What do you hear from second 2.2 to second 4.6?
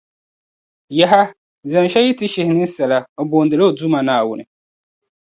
shihi ninsala, o boondila o Duuma Naawuni.